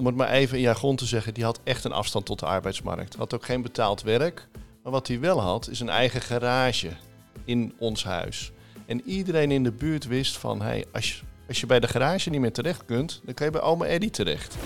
[0.00, 2.46] om het maar even in jargon te zeggen, die had echt een afstand tot de
[2.46, 3.14] arbeidsmarkt.
[3.14, 4.48] Had ook geen betaald werk.
[4.82, 6.90] Maar wat hij wel had, is een eigen garage
[7.44, 8.52] in ons huis.
[8.86, 12.30] En iedereen in de buurt wist van, hey, als, je, als je bij de garage
[12.30, 14.56] niet meer terecht kunt, dan kan je bij oma Eddie terecht.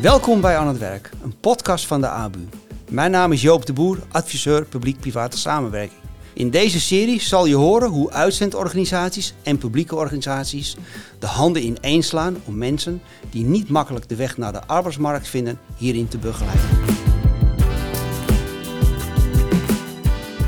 [0.00, 2.48] Welkom bij Aan het Werk, een podcast van de ABU.
[2.90, 6.09] Mijn naam is Joop de Boer, adviseur publiek-private samenwerking.
[6.40, 10.76] In deze serie zal je horen hoe uitzendorganisaties en publieke organisaties
[11.18, 15.60] de handen ineen slaan om mensen die niet makkelijk de weg naar de arbeidsmarkt vinden
[15.76, 16.68] hierin te begeleiden.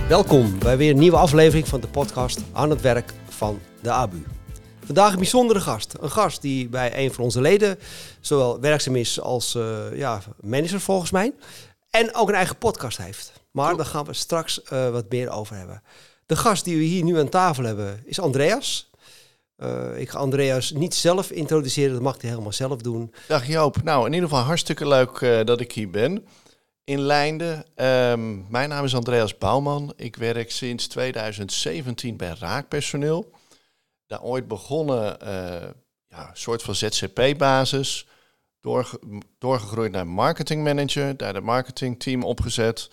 [0.08, 4.22] Welkom bij weer een nieuwe aflevering van de podcast Aan het Werk van de ABU.
[4.84, 5.94] Vandaag een bijzondere gast.
[6.00, 7.78] Een gast die bij een van onze leden
[8.20, 11.32] zowel werkzaam is als uh, ja, manager volgens mij.
[11.90, 13.41] En ook een eigen podcast heeft.
[13.52, 15.82] Maar daar gaan we straks uh, wat meer over hebben.
[16.26, 18.90] De gast die we hier nu aan tafel hebben is Andreas.
[19.56, 23.14] Uh, ik ga Andreas niet zelf introduceren, dat mag hij helemaal zelf doen.
[23.28, 23.82] Dag Joop.
[23.82, 26.26] Nou, in ieder geval hartstikke leuk uh, dat ik hier ben.
[26.84, 27.64] In Leinden.
[27.76, 29.92] Um, mijn naam is Andreas Bouwman.
[29.96, 33.30] Ik werk sinds 2017 bij Raakpersoneel.
[34.06, 35.16] Daar ooit begonnen,
[36.08, 38.06] ja, een soort van ZZP-basis
[38.62, 38.98] doorge
[39.38, 42.90] doorgegroeid naar marketingmanager, daar de marketingteam opgezet.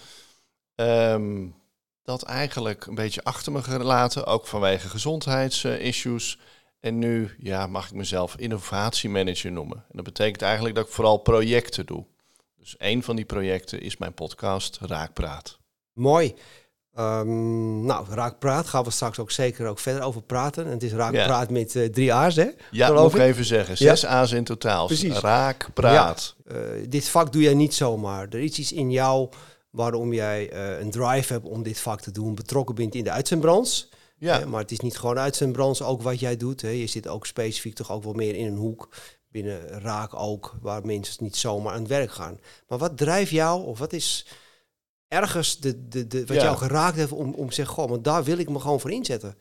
[0.79, 1.55] Um,
[2.03, 6.39] dat eigenlijk een beetje achter me gelaten, ook vanwege gezondheidsissues.
[6.79, 9.77] En nu ja, mag ik mezelf innovatiemanager noemen.
[9.77, 12.05] En dat betekent eigenlijk dat ik vooral projecten doe.
[12.57, 15.59] Dus een van die projecten is mijn podcast Raakpraat.
[15.93, 16.35] Mooi.
[16.99, 20.65] Um, nou, Raakpraat gaan we straks ook zeker ook verder over praten.
[20.65, 21.53] En het is Raakpraat ja.
[21.53, 22.49] met uh, drie A's, hè?
[22.71, 23.77] Ja, moet ik even zeggen.
[23.77, 24.07] Zes ja.
[24.07, 24.85] A's in totaal.
[24.85, 25.19] Precies.
[25.19, 26.35] Raakpraat.
[26.45, 26.55] Ja.
[26.55, 28.27] Uh, dit vak doe jij niet zomaar.
[28.29, 29.29] Er is iets in jou
[29.69, 33.11] waarom jij uh, een drive hebt om dit vak te doen, betrokken bent in de
[33.11, 33.85] uitzendbranche.
[34.17, 34.45] Ja.
[34.45, 36.61] maar het is niet gewoon uitzendbranche ook wat jij doet.
[36.61, 36.69] Hè.
[36.69, 38.89] Je zit ook specifiek toch ook wel meer in een hoek,
[39.27, 42.39] binnen raak ook, waar mensen niet zomaar aan het werk gaan.
[42.67, 44.25] Maar wat drijft jou, of wat is
[45.07, 46.43] ergens de, de, de, wat ja.
[46.43, 48.91] jou geraakt heeft om, om te zeggen, goh, maar daar wil ik me gewoon voor
[48.91, 49.37] inzetten?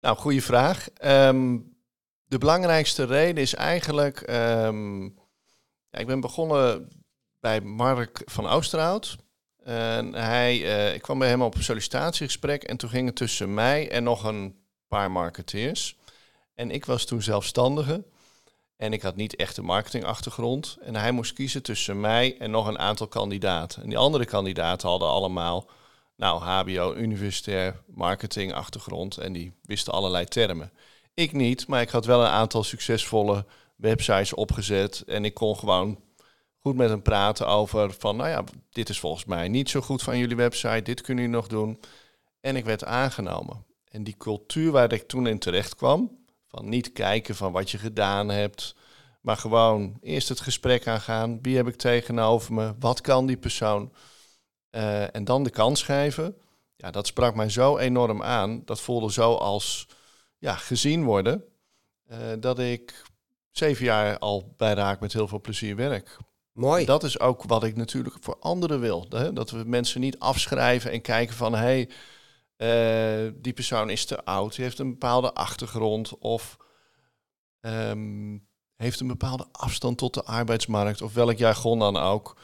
[0.00, 0.88] Nou, goede vraag.
[1.04, 1.76] Um,
[2.24, 5.04] de belangrijkste reden is eigenlijk, um,
[5.90, 6.88] ja, ik ben begonnen
[7.40, 9.16] bij Mark van Oosterhout.
[9.64, 13.54] En hij, uh, ik kwam bij hem op een sollicitatiegesprek en toen ging het tussen
[13.54, 14.56] mij en nog een
[14.88, 15.96] paar marketeers.
[16.54, 18.04] En ik was toen zelfstandige
[18.76, 20.76] en ik had niet echt een marketingachtergrond.
[20.80, 23.82] En hij moest kiezen tussen mij en nog een aantal kandidaten.
[23.82, 25.70] En die andere kandidaten hadden allemaal,
[26.16, 30.72] nou, HBO, universitair marketingachtergrond en die wisten allerlei termen.
[31.14, 33.44] Ik niet, maar ik had wel een aantal succesvolle
[33.76, 35.98] websites opgezet en ik kon gewoon
[36.64, 40.02] goed met hem praten over van, nou ja, dit is volgens mij niet zo goed
[40.02, 41.80] van jullie website, dit kunnen jullie nog doen.
[42.40, 43.64] En ik werd aangenomen.
[43.88, 47.78] En die cultuur waar ik toen in terecht kwam, van niet kijken van wat je
[47.78, 48.74] gedaan hebt,
[49.20, 51.38] maar gewoon eerst het gesprek aangaan.
[51.42, 52.74] Wie heb ik tegenover me?
[52.78, 53.92] Wat kan die persoon?
[54.70, 56.36] Uh, en dan de kans geven.
[56.76, 58.62] Ja, dat sprak mij zo enorm aan.
[58.64, 59.88] Dat voelde zo als
[60.38, 61.44] ja, gezien worden.
[62.10, 63.02] Uh, dat ik
[63.50, 66.16] zeven jaar al bij Raak met heel veel plezier werk.
[66.54, 66.84] Mooi.
[66.84, 69.06] Dat is ook wat ik natuurlijk voor anderen wil.
[69.08, 69.32] Hè?
[69.32, 71.86] Dat we mensen niet afschrijven en kijken van hé,
[72.58, 76.56] hey, uh, die persoon is te oud, die heeft een bepaalde achtergrond of
[77.60, 82.36] um, heeft een bepaalde afstand tot de arbeidsmarkt of welk jargon dan ook.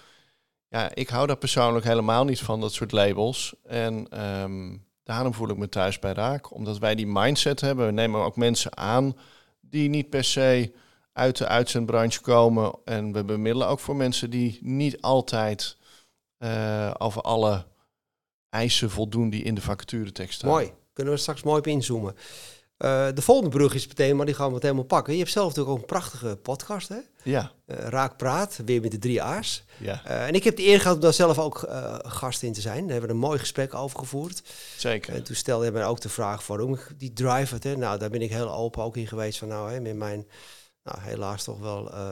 [0.69, 3.55] Ja, ik hou daar persoonlijk helemaal niet van, dat soort labels.
[3.65, 7.87] En um, daarom voel ik me thuis bij Raak, omdat wij die mindset hebben.
[7.87, 9.17] We nemen ook mensen aan
[9.61, 10.73] die niet per se
[11.13, 12.73] uit de uitzendbranche komen.
[12.85, 15.77] En we bemiddelen ook voor mensen die niet altijd
[16.39, 17.67] uh, over alle
[18.49, 20.51] eisen voldoen die in de vacaturetekst staan.
[20.51, 22.15] Mooi, kunnen we straks mooi op inzoomen.
[22.15, 25.13] Uh, de volgende brug is meteen, maar die gaan we het helemaal pakken.
[25.13, 26.99] Je hebt zelf natuurlijk ook een prachtige podcast, hè?
[27.23, 27.53] Ja.
[27.67, 29.65] Uh, Raak Praat, weer met de drie A's.
[29.79, 30.03] Ja.
[30.07, 31.65] Uh, en ik heb de eer gehad om daar zelf ook
[32.03, 32.83] gast in te zijn.
[32.83, 34.43] Daar hebben we een mooi gesprek over gevoerd.
[34.77, 35.15] Zeker.
[35.15, 37.63] En toen stelde mij ook de vraag waarom ik die drive had.
[37.63, 37.77] Hè?
[37.77, 40.27] Nou, daar ben ik heel open ook in geweest van, nou, hè, met mijn
[40.85, 42.11] nou, helaas toch wel uh,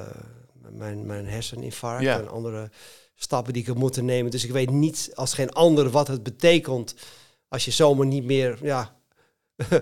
[0.70, 2.18] mijn, mijn herseninfarct ja.
[2.18, 2.70] en andere
[3.14, 4.30] stappen die ik heb moeten nemen.
[4.30, 6.94] Dus ik weet niet als geen ander wat het betekent
[7.48, 8.96] als je zomaar niet meer ja,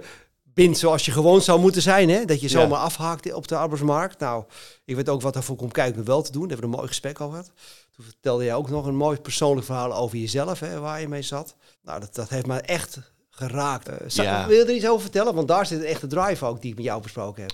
[0.43, 2.09] bent zoals je gewoon zou moeten zijn.
[2.09, 2.25] Hè?
[2.25, 2.85] Dat je zomaar ja.
[2.85, 4.21] afhaakt op de arbeidsmarkt.
[4.21, 4.45] Nou,
[4.85, 6.41] ik weet ook wat daarvoor komt kijken wel te doen.
[6.41, 7.53] Daar hebben we een mooi gesprek over gehad.
[7.93, 11.23] Toen vertelde jij ook nog een mooi persoonlijk verhaal over jezelf, hè, waar je mee
[11.23, 11.57] zat.
[11.83, 12.99] Nou, dat, dat heeft me echt
[13.31, 13.89] geraakt.
[13.89, 14.47] Uh, ja.
[14.47, 15.35] Wil je er iets over vertellen?
[15.35, 17.53] Want daar zit een echte drive ook die ik met jou besproken heb.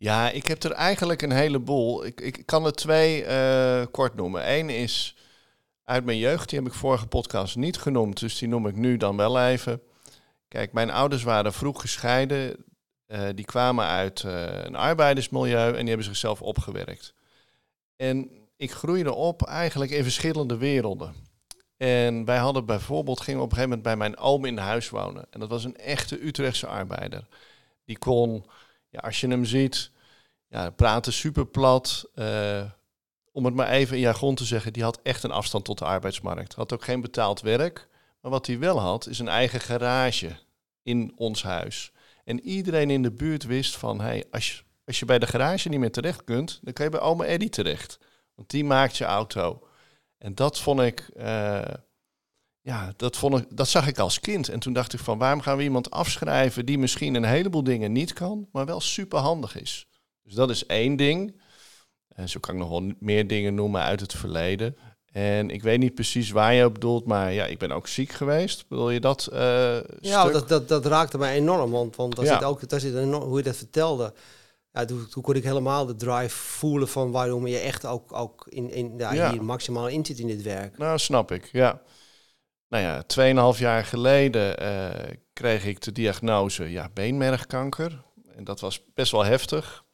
[0.00, 2.04] Ja, ik heb er eigenlijk een heleboel.
[2.06, 4.50] Ik, ik kan er twee uh, kort noemen.
[4.52, 5.16] Eén is
[5.84, 8.96] uit mijn jeugd, die heb ik vorige podcast niet genoemd, dus die noem ik nu
[8.96, 9.82] dan wel even.
[10.48, 12.64] Kijk, mijn ouders waren vroeg gescheiden
[13.10, 17.14] Eh, die kwamen uit eh, een arbeidersmilieu en die hebben zichzelf opgewerkt.
[17.96, 21.14] En ik groeide op eigenlijk in verschillende werelden.
[21.76, 25.26] En wij hadden bijvoorbeeld, gingen op een gegeven moment bij mijn oom in huis wonen.
[25.30, 27.26] En dat was een echte Utrechtse arbeider.
[27.84, 28.44] Die kon,
[28.90, 29.90] ja, als je hem ziet,
[30.48, 32.10] ja, praten super plat.
[32.14, 32.62] Uh,
[33.32, 35.84] om het maar even in jargon te zeggen, die had echt een afstand tot de
[35.84, 36.54] arbeidsmarkt.
[36.54, 37.88] Had ook geen betaald werk.
[38.20, 40.36] Maar wat hij wel had, is een eigen garage
[40.82, 41.92] in ons huis.
[42.24, 45.68] En iedereen in de buurt wist van, hey, als, je, als je bij de garage
[45.68, 47.98] niet meer terecht kunt, dan kan je bij oma Eddie terecht.
[48.34, 49.66] Want die maakt je auto.
[50.18, 51.62] En dat vond ik, uh,
[52.70, 54.48] ja, dat, vond ik, dat zag ik als kind.
[54.48, 57.92] En toen dacht ik van, waarom gaan we iemand afschrijven die misschien een heleboel dingen
[57.92, 59.86] niet kan, maar wel super handig is.
[60.22, 61.40] Dus dat is één ding.
[62.08, 64.76] En zo kan ik nog wel meer dingen noemen uit het verleden.
[65.12, 68.12] En ik weet niet precies waar je op bedoelt, maar ja, ik ben ook ziek
[68.12, 68.68] geweest.
[68.68, 69.28] Bedoel je dat?
[69.32, 69.38] Uh,
[70.00, 71.70] ja, dat, dat, dat raakte mij enorm.
[71.70, 74.12] Want, want daar zit ook, daar zit enorm, hoe je dat vertelde.
[74.72, 78.46] Ja, toen, toen, kon ik helemaal de drive voelen van waarom je echt ook, ook
[78.48, 79.30] in, in, ja, ja.
[79.30, 80.78] hier maximaal in zit in dit werk.
[80.78, 81.82] Nou, snap ik, ja.
[82.70, 88.02] Nou ja, tweeënhalf jaar geleden uh, kreeg ik de diagnose ja, beenmergkanker.
[88.36, 89.84] En dat was best wel heftig.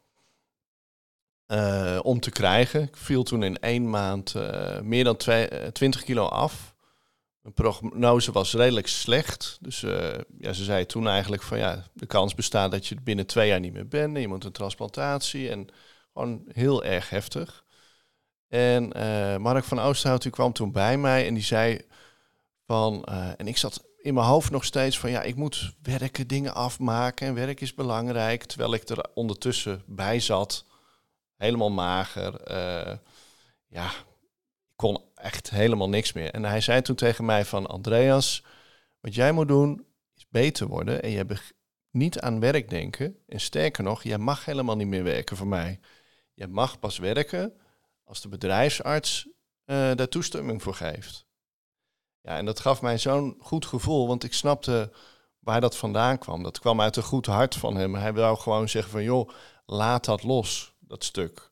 [1.46, 2.82] Uh, om te krijgen.
[2.82, 6.74] Ik viel toen in één maand uh, meer dan twee, uh, 20 kilo af.
[7.40, 9.58] Mijn prognose was redelijk slecht.
[9.60, 9.80] Dus
[10.38, 13.60] ja, ze zei toen eigenlijk van ja, de kans bestaat dat je binnen twee jaar
[13.60, 14.18] niet meer bent.
[14.18, 15.68] Je moet een transplantatie en
[16.12, 17.64] gewoon heel erg heftig.
[18.48, 18.88] En
[19.42, 21.80] Mark van Oosterhout die kwam toen bij mij en die zei
[22.66, 23.04] van,
[23.36, 27.26] en ik zat in mijn hoofd nog steeds van ja, ik moet werken, dingen afmaken
[27.26, 28.44] en werk is belangrijk.
[28.44, 30.66] Terwijl ik er ondertussen bij zat
[31.36, 32.50] helemaal mager.
[32.50, 32.96] Uh,
[33.66, 36.30] ja, ik kon echt helemaal niks meer.
[36.30, 38.44] En hij zei toen tegen mij van Andreas,
[39.00, 39.86] wat jij moet doen
[40.16, 41.26] is beter worden en je
[41.90, 43.16] niet aan werk denken.
[43.26, 45.80] En sterker nog, jij mag helemaal niet meer werken voor mij.
[46.34, 47.52] Je mag pas werken
[48.04, 49.28] als de bedrijfsarts
[49.66, 51.25] uh, daar toestemming voor geeft.
[52.26, 54.90] Ja, en dat gaf mij zo'n goed gevoel, want ik snapte
[55.38, 56.42] waar dat vandaan kwam.
[56.42, 57.94] Dat kwam uit een goed hart van hem.
[57.94, 59.28] Hij wou gewoon zeggen van, joh,
[59.66, 61.50] laat dat los dat stuk.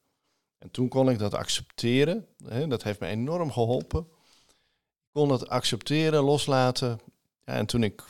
[0.59, 2.27] En toen kon ik dat accepteren.
[2.45, 4.01] Hè, dat heeft me enorm geholpen.
[4.01, 7.01] Ik kon dat accepteren, loslaten.
[7.45, 8.05] Ja, en toen ik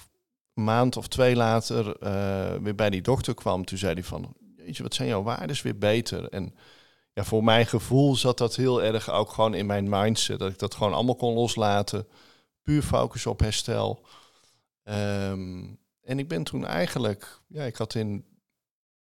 [0.54, 4.34] een maand of twee later uh, weer bij die dokter kwam, toen zei hij van,
[4.56, 6.28] weet je, wat zijn jouw waarden weer beter?
[6.28, 6.54] En
[7.12, 10.58] ja, voor mijn gevoel zat dat heel erg ook gewoon in mijn mindset, dat ik
[10.58, 12.06] dat gewoon allemaal kon loslaten.
[12.64, 14.06] Puur focus op herstel.
[14.84, 18.24] Um, en ik ben toen eigenlijk, ja, ik had in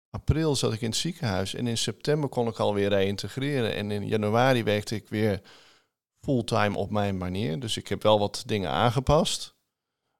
[0.10, 3.74] april zat ik in het ziekenhuis en in september kon ik alweer reïntegreren.
[3.74, 5.42] En in januari werkte ik weer
[6.19, 7.60] fulltime op mijn manier.
[7.60, 9.56] Dus ik heb wel wat dingen aangepast.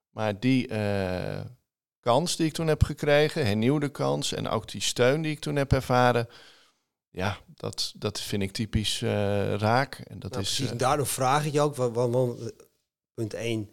[0.10, 1.42] Maar die uh,
[2.00, 5.56] kans die ik toen heb gekregen, hernieuwde kans en ook die steun die ik toen
[5.56, 6.28] heb ervaren,
[7.10, 9.96] ja, dat, dat vind ik typisch uh, raak.
[9.96, 12.54] En dat nou, is, precies, uh, daardoor vraag ik je ook, want, want
[13.14, 13.70] punt 1,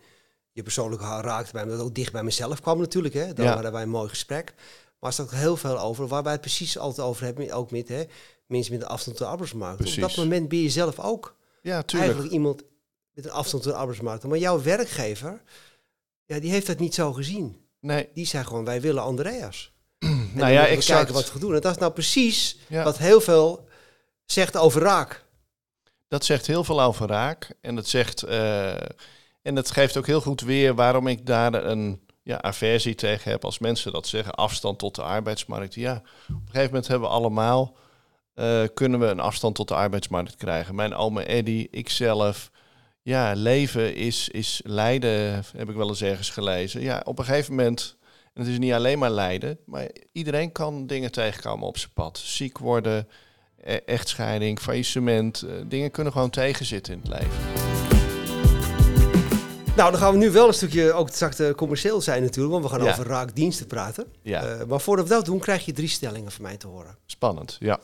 [0.52, 3.14] je persoonlijk raakte bij me, dat ook dicht bij mezelf kwam natuurlijk.
[3.14, 3.32] Hè?
[3.32, 3.52] Dan ja.
[3.52, 4.54] hadden wij een mooi gesprek.
[5.00, 7.88] Maar er staat heel veel over, waar wij het precies altijd over hebben, ook met
[7.88, 8.04] hè,
[8.46, 9.76] mensen met een afstand tot de arbeidsmarkt.
[9.76, 10.02] Precies.
[10.02, 11.92] Op dat moment ben je zelf ook ja, tuurlijk.
[11.92, 12.62] eigenlijk iemand
[13.14, 14.24] met een afstand tot de arbeidsmarkt.
[14.24, 15.42] Maar jouw werkgever,
[16.24, 17.64] ja, die heeft dat niet zo gezien.
[17.80, 18.08] Nee.
[18.14, 19.72] Die zei gewoon, wij willen Andreas.
[20.34, 21.54] nou ja, ik kijken wat we doen.
[21.54, 22.84] En dat is nou precies ja.
[22.84, 23.68] wat heel veel
[24.24, 25.24] zegt over raak.
[26.08, 27.54] Dat zegt heel veel over raak.
[27.60, 28.24] En dat zegt...
[28.28, 28.74] Uh,
[29.50, 33.44] en dat geeft ook heel goed weer waarom ik daar een ja, aversie tegen heb
[33.44, 34.34] als mensen dat zeggen.
[34.34, 35.74] Afstand tot de arbeidsmarkt.
[35.74, 37.76] Ja, op een gegeven moment hebben we allemaal,
[38.34, 40.74] uh, kunnen we een afstand tot de arbeidsmarkt krijgen.
[40.74, 42.50] Mijn oma Eddie, ikzelf.
[43.02, 46.80] Ja, leven is, is lijden, heb ik wel eens ergens gelezen.
[46.80, 47.96] Ja, op een gegeven moment,
[48.32, 52.18] en het is niet alleen maar lijden, maar iedereen kan dingen tegenkomen op zijn pad.
[52.18, 53.08] Ziek worden,
[53.60, 55.44] e-, echtscheiding, faillissement.
[55.44, 57.69] Uh, dingen kunnen gewoon tegenzitten in het leven.
[59.80, 62.70] Nou, dan gaan we nu wel een stukje ook zacht commercieel zijn natuurlijk, want we
[62.70, 62.90] gaan ja.
[62.90, 64.06] over raakdiensten praten.
[64.22, 64.58] Ja.
[64.58, 66.98] Uh, maar voordat we dat doen, krijg je drie stellingen van mij te horen.
[67.06, 67.80] Spannend, ja.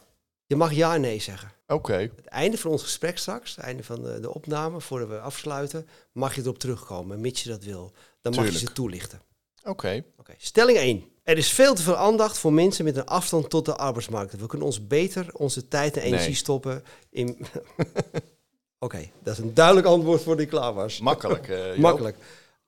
[0.46, 1.52] Je mag ja en nee zeggen.
[1.66, 1.74] Oké.
[1.74, 2.12] Okay.
[2.16, 5.88] Het einde van ons gesprek straks, het einde van de, de, opname, voordat we afsluiten,
[6.12, 7.92] mag je erop terugkomen, mits je dat wil.
[8.20, 8.52] Dan Tuurlijk.
[8.52, 9.20] mag je ze toelichten.
[9.60, 9.70] Oké.
[9.70, 10.04] Okay.
[10.16, 10.34] Okay.
[10.38, 11.04] Stelling 1.
[11.22, 14.40] Er is veel te veel aandacht voor mensen met een afstand tot de arbeidsmarkt.
[14.40, 16.36] We kunnen ons beter onze tijd en energie Nee.
[16.36, 17.36] stoppen in...
[18.78, 21.00] Oké, dat is een duidelijk antwoord voor die klaar was.
[21.00, 21.49] Makkelijk.
[21.49, 21.76] eh.
[21.88, 22.16] Makkelijk.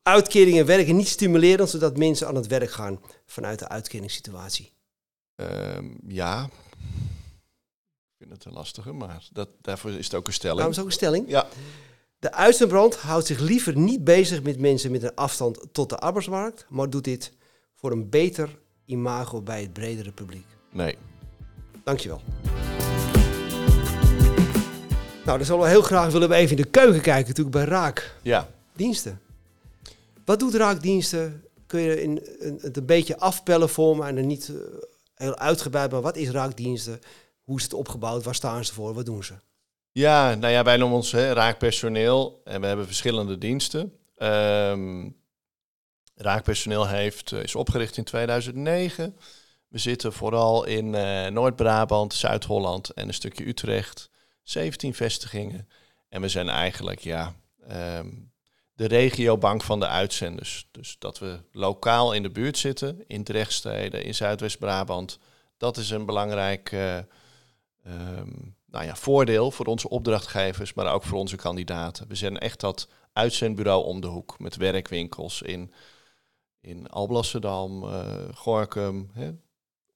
[0.03, 4.73] Uitkeringen werken niet stimulerend, zodat mensen aan het werk gaan vanuit de uitkeringssituatie.
[5.35, 6.45] Ehm, ja.
[6.45, 10.57] Ik vind het een lastige, maar dat, daarvoor is het ook een stelling.
[10.59, 11.29] Daarom is ook een stelling.
[11.29, 11.47] Ja.
[12.19, 16.67] De uitzendbrand houdt zich liever niet bezig met mensen met een afstand tot de arbeidsmarkt,
[16.69, 17.33] maar doet dit
[17.75, 20.47] voor een beter imago bij het bredere publiek?
[20.71, 20.99] Nee.
[21.85, 22.21] Dankjewel.
[25.29, 27.65] Nou, dan zullen we heel graag willen we even in de keuken kijken, natuurlijk bij
[27.65, 28.15] Raak.
[28.23, 28.49] Ja.
[28.73, 29.21] Diensten.
[30.25, 31.45] Wat doet Raakdiensten?
[31.67, 34.57] Kun je in, een, het een beetje afpellen voor me en dan niet uh,
[35.15, 37.01] heel uitgebreid, maar wat is Raakdiensten?
[37.43, 38.25] Hoe is het opgebouwd?
[38.25, 38.95] Waar staan ze voor?
[38.95, 39.35] Wat doen ze?
[39.93, 43.93] Ja, nou ja, wij noemen ons hè, raakpersoneel en we hebben verschillende diensten.
[44.19, 45.17] Um,
[46.15, 49.17] raakpersoneel heeft, is opgericht in 2009.
[49.69, 54.11] We zitten vooral in uh, Noord-Brabant, Zuid-Holland en een stukje Utrecht.
[54.49, 55.69] 17 vestigingen.
[56.09, 57.35] En we zijn eigenlijk ja,
[57.71, 58.33] um,
[58.75, 60.69] de regiobank van de uitzenders.
[60.71, 65.19] Dus dat we lokaal in de buurt zitten, in Drechtsteden, in Zuidwest-Brabant.
[65.57, 66.97] Dat is een belangrijk uh,
[67.87, 72.09] um, nou ja, voordeel voor onze opdrachtgevers, maar ook voor onze kandidaten.
[72.09, 75.73] We zijn echt dat uitzendbureau om de hoek met werkwinkels in,
[76.61, 79.11] in Alblasserdam, uh, Gorkum.
[79.13, 79.31] Hè.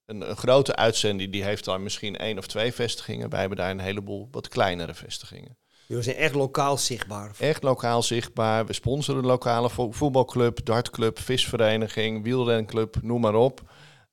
[0.07, 3.31] Een, een, grote uitzending die heeft daar misschien één of twee vestigingen.
[3.31, 5.57] Wij hebben daar een heleboel wat kleinere vestigingen.
[5.87, 7.35] Jullie zijn echt lokaal zichtbaar.
[7.39, 8.67] Echt lokaal zichtbaar.
[8.67, 13.61] We sponsoren een lokale vo voetbalclub, dartclub, visvereniging, wielrenclub, noem maar op.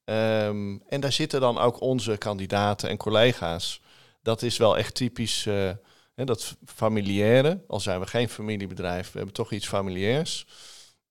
[0.05, 3.81] Um, en daar zitten dan ook onze kandidaten en collega's.
[4.21, 5.71] Dat is wel echt typisch, uh,
[6.15, 7.63] hè, dat familiaire.
[7.67, 10.45] Al zijn we geen familiebedrijf, we hebben toch iets familiairs.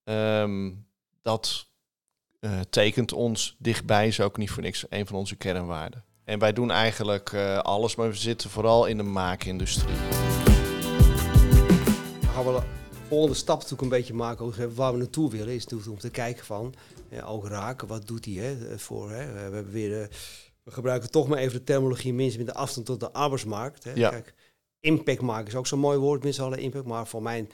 [0.05, 0.87] Um,
[1.23, 1.68] dat
[2.41, 6.05] uh, tekent ons dichtbij, is ook niet voor niks een van onze kernwaarden.
[6.25, 9.97] En wij doen eigenlijk uh, alles, maar we zitten vooral in de maakindustrie.
[12.21, 12.67] Dan gaan we de
[13.09, 15.55] volgende stap natuurlijk een beetje maken waar we naartoe willen.
[15.55, 16.75] Is natuurlijk om te kijken van,
[17.11, 19.11] ja, ook raken, wat doet hij hè, voor?
[19.11, 19.33] Hè?
[19.33, 20.01] We hebben weer...
[20.01, 20.07] Uh,
[20.63, 23.85] we gebruiken toch maar even de terminologie mensen met de afstand tot de arbeidsmarkt.
[23.85, 23.93] Hè.
[23.95, 24.11] Ja.
[24.11, 24.35] Kijk,
[24.81, 26.85] impact maken is ook zo'n mooi woord, mensen alle impact.
[26.85, 27.47] Maar voor mij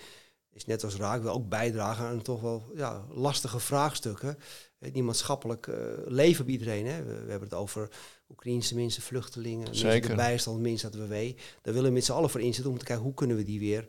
[0.52, 4.38] is net als raak wel ook bijdragen aan toch wel ja, lastige vraagstukken.
[4.92, 6.86] Die maatschappelijk uh, leven bij iedereen.
[6.86, 7.02] Hè.
[7.02, 7.90] We, we, hebben het over
[8.30, 11.36] Oekraïnse mensen, vluchtelingen, mensen de bijstand, mensen dat we wee.
[11.62, 13.58] Daar willen we met z'n allen voor inzetten om te kijken hoe kunnen we die
[13.58, 13.86] weer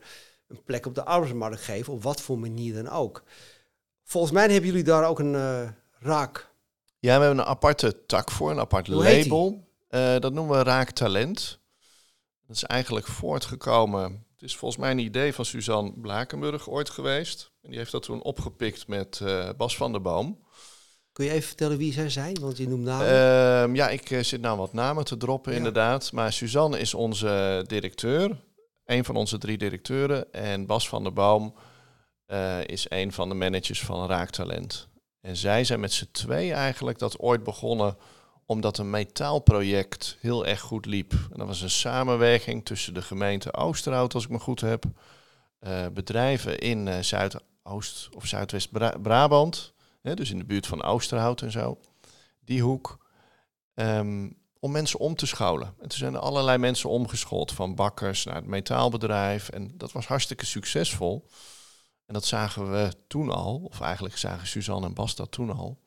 [0.47, 3.23] een plek op de arbeidsmarkt geven, op wat voor manier dan ook.
[4.03, 6.53] Volgens mij hebben jullie daar ook een uh, raak
[7.05, 9.67] ja, we hebben een aparte tak voor, een apart Hoe label.
[9.89, 11.59] Uh, dat noemen we Raak Talent.
[12.47, 14.25] Dat is eigenlijk voortgekomen.
[14.33, 17.51] Het is volgens mij een idee van Suzanne Blakenburg ooit geweest.
[17.61, 19.21] En die heeft dat toen opgepikt met
[19.57, 20.44] Bas van der Boom.
[21.15, 22.39] Kun je even vertellen wie zij zijn?
[22.39, 23.07] Want je noemt namen.
[23.69, 25.57] Uh, ja, ik uh, zit nou wat namen te droppen ja.
[25.57, 26.11] inderdaad.
[26.11, 28.43] Maar Suzanne is onze directeur.
[28.85, 30.33] Een van onze drie directeuren.
[30.33, 31.55] En Bas van der Boom
[32.27, 34.87] uh, is een van de managers van Raak Talent.
[35.21, 37.97] En zij zijn met z'n twee eigenlijk dat ooit begonnen
[38.45, 41.11] omdat een metaalproject heel erg goed liep.
[41.11, 44.85] En dat was een samenwerking tussen de gemeente Oosterhout, als ik me goed heb,
[45.59, 49.73] uh, bedrijven in Zuidoost of Zuidwest-Brabant,
[50.13, 51.79] dus in de buurt van Oosterhout en zo,
[52.39, 53.05] die hoek,
[53.73, 55.67] um, om mensen om te scholen.
[55.67, 59.49] En toen zijn er allerlei mensen omgeschoold, van bakkers naar het metaalbedrijf.
[59.49, 61.27] En dat was hartstikke succesvol.
[62.05, 65.79] En dat zagen we toen al, of eigenlijk zagen Suzanne en Bas dat toen al.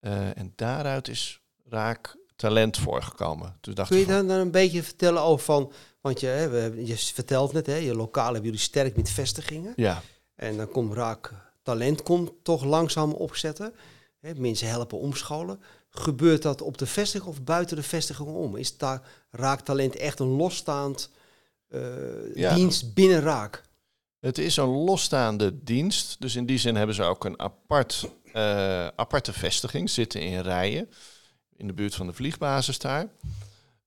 [0.00, 3.56] Uh, en daaruit is raak talent voorgekomen.
[3.60, 6.96] Dus dacht Kun je dan, dan een beetje vertellen over van, want je, hè, je
[6.96, 9.72] vertelt net, hè, je lokaal hebben jullie sterk met vestigingen.
[9.76, 10.02] Ja.
[10.34, 11.32] En dan komt raak
[11.64, 13.74] talent komt toch langzaam opzetten.
[14.20, 15.60] Hè, mensen helpen omscholen.
[15.90, 18.56] Gebeurt dat op de vestiging of buiten de vestiging om?
[18.56, 21.10] Is daar raak talent echt een losstaand
[21.68, 22.54] uh, ja.
[22.54, 23.62] dienst binnen raak?
[24.20, 26.16] Het is een losstaande dienst.
[26.18, 29.90] Dus in die zin hebben ze ook een apart, uh, aparte vestiging.
[29.90, 30.90] Zitten in rijen.
[31.56, 33.08] In de buurt van de vliegbasis daar.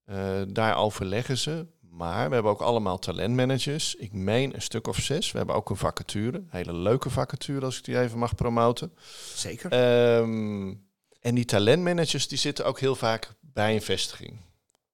[0.10, 1.66] Uh, daar overleggen ze.
[1.98, 3.96] Maar we hebben ook allemaal talentmanagers.
[3.96, 5.32] Ik meen een stuk of zes.
[5.32, 6.38] We hebben ook een vacature.
[6.38, 8.94] Een hele leuke vacature, als ik die even mag promoten.
[9.36, 9.74] Zeker.
[10.20, 10.88] Um,
[11.22, 14.38] en die talentmanagers die zitten ook heel vaak bij een vestiging.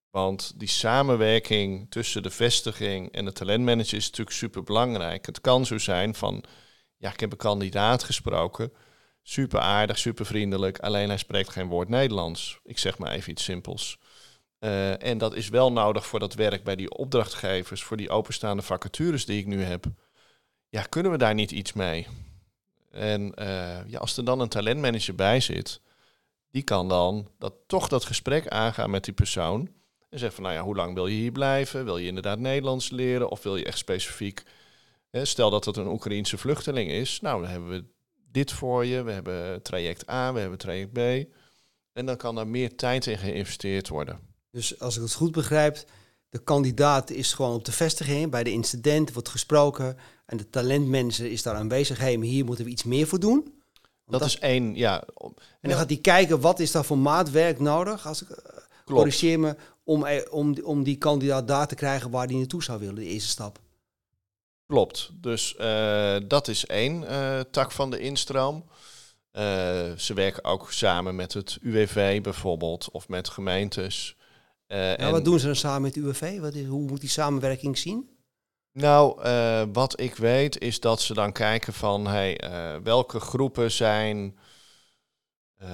[0.09, 5.25] Want die samenwerking tussen de vestiging en de talentmanager is natuurlijk super belangrijk.
[5.25, 6.43] Het kan zo zijn van,
[6.97, 8.73] ja, ik heb een kandidaat gesproken,
[9.23, 12.59] super aardig, super vriendelijk, alleen hij spreekt geen woord Nederlands.
[12.63, 13.97] Ik zeg maar even iets simpels.
[14.63, 18.61] Uh, en dat is wel nodig voor dat werk bij die opdrachtgevers, voor die openstaande
[18.61, 19.85] vacatures die ik nu heb.
[20.69, 22.07] Ja, kunnen we daar niet iets mee?
[22.91, 25.81] En uh, ja, als er dan een talentmanager bij zit,
[26.51, 29.69] die kan dan dat, toch dat gesprek aangaan met die persoon.
[30.09, 31.85] En zegt van, nou ja, hoe lang wil je hier blijven?
[31.85, 33.29] Wil je inderdaad Nederlands leren?
[33.29, 34.43] Of wil je echt specifiek...
[35.09, 37.21] Hè, stel dat het een Oekraïense vluchteling is.
[37.21, 37.85] Nou, dan hebben we
[38.31, 39.03] dit voor je.
[39.03, 40.97] We hebben traject A, we hebben traject B.
[41.93, 44.32] En dan kan daar meer tijd in geïnvesteerd worden.
[44.53, 45.83] Dus als ik het goed begrijp,
[46.29, 48.31] de kandidaat is gewoon op de vestiging.
[48.31, 49.97] Bij de incident wordt gesproken.
[50.25, 51.97] En de talentmensen is daar aanwezig.
[51.97, 53.53] Hé, hey, maar hier moeten we iets meer voor doen.
[54.05, 55.03] dat, is één, ja.
[55.61, 58.07] En dan gaat hij kijken, wat is daar voor maatwerk nodig?
[58.07, 58.27] Als ik,
[58.85, 62.95] corrigeer me, om, om, om die kandidaat daar te krijgen waar hij naartoe zou willen,
[62.95, 63.59] de eerste stap.
[64.67, 65.09] Klopt.
[65.13, 68.65] Dus uh, dat is één uh, tak van de instroom.
[69.97, 74.15] Ze werken ook samen met het UWV bijvoorbeeld of met gemeentes.
[74.67, 76.39] Nou, en wat doen ze dan samen met UWV?
[76.39, 78.09] Wat is, hoe moet die samenwerking zien?
[78.71, 79.21] Nou,
[79.73, 82.39] wat ik weet is dat ze dan kijken van hey,
[82.83, 84.37] welke groepen zijn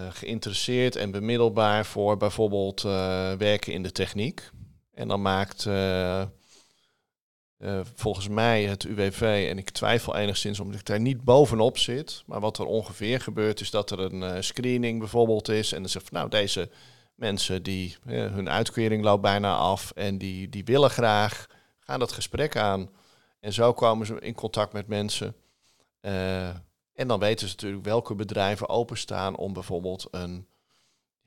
[0.09, 2.81] geïnteresseerd en bemiddelbaar voor bijvoorbeeld
[3.37, 4.49] werken in de techniek.
[4.93, 5.67] En dan maakt
[7.59, 12.23] uh, volgens mij het UWV, en ik twijfel enigszins omdat ik daar niet bovenop zit,
[12.25, 15.89] maar wat er ongeveer gebeurt is dat er een uh, screening bijvoorbeeld is en dan
[15.89, 16.69] zegt van nou deze
[17.19, 21.47] mensen die hun uitkering loopt bijna af en die, die willen graag,
[21.79, 22.89] gaan dat gesprek aan.
[23.39, 25.35] En zo komen ze in contact met mensen.
[26.93, 30.47] en dan weten ze natuurlijk welke bedrijven openstaan om bijvoorbeeld een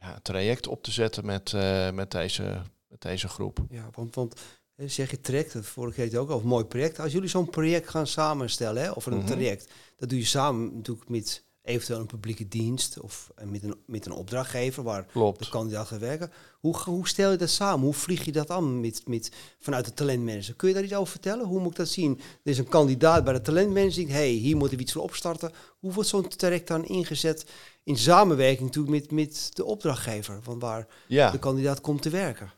[0.00, 1.52] ja, traject op te zetten met,
[1.94, 3.58] met, deze, met deze groep.
[3.68, 4.34] Ja, want, want
[4.76, 7.00] zeg je traject, dat vorige keer ook over een mooi project.
[7.00, 9.26] Als jullie zo'n project gaan samenstellen, hè, of een mhm.
[9.26, 14.06] traject, dat doe je samen natuurlijk met eventueel een publieke dienst of met een, met
[14.06, 15.38] een opdrachtgever waar Klopt.
[15.38, 16.32] de kandidaat gaat werken.
[16.60, 17.84] Hoe, hoe stel je dat samen?
[17.84, 20.54] Hoe vlieg je dat aan met, met, vanuit de talentmanager?
[20.54, 21.46] Kun je daar iets over vertellen?
[21.46, 22.18] Hoe moet ik dat zien?
[22.18, 25.02] Er is een kandidaat bij de talentmanager die denkt, hey, hier moeten we iets voor
[25.02, 25.52] opstarten.
[25.78, 27.46] Hoe wordt zo'n traject dan ingezet
[27.84, 32.52] in samenwerking natuurlijk met, met de opdrachtgever, van waar de kandidaat komt te werken?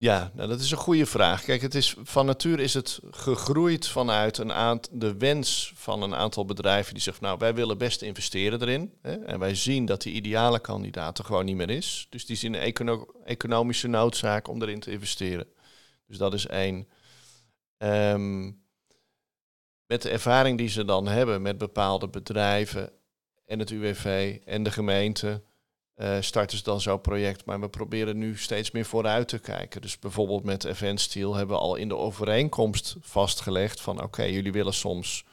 [0.00, 1.44] Ja, nou, dat is een goede vraag.
[1.44, 6.14] Kijk, het is, van nature is het gegroeid vanuit een aantal, de wens van een
[6.14, 8.92] aantal bedrijven die zeggen, nou, wij willen best investeren erin.
[9.02, 12.06] Hè, en wij zien dat die ideale kandidaat er gewoon niet meer is.
[12.10, 15.46] Dus die zien een economische noodzaak om erin te investeren.
[16.06, 16.88] Dus dat is één.
[17.78, 18.62] Um,
[19.86, 22.92] met de ervaring die ze dan hebben met bepaalde bedrijven
[23.46, 25.42] en het UWV en de gemeente,
[25.98, 27.44] uh, starten ze dan zo'n project.
[27.44, 29.80] Maar we proberen nu steeds meer vooruit te kijken.
[29.80, 34.52] Dus bijvoorbeeld met Event Steel hebben we al in de overeenkomst vastgelegd van oké, jullie
[34.52, 35.24] willen soms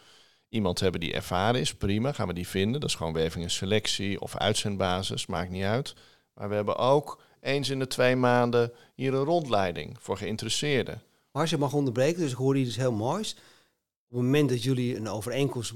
[0.50, 2.82] iemand hebben die ervaren is, prima, gaan we die vinden.
[2.82, 5.96] Dat is gewoon werving en selectie of uitzendbasis, maakt niet uit.
[6.34, 11.02] Maar we hebben ook eens in de twee maanden hier een rondleiding voor geïnteresseerden.
[11.32, 13.32] Maar als je mag onderbreken, dus ik hoor hier dus heel moois.
[13.32, 15.74] Op het moment dat jullie een overeenkomst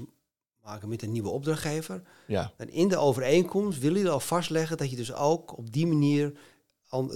[0.70, 2.02] maken met een nieuwe opdrachtgever.
[2.26, 2.52] Ja.
[2.56, 6.32] En in de overeenkomst willen jullie al vastleggen dat je dus ook op die manier,